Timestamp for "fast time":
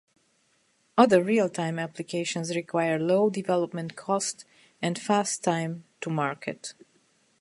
4.97-5.83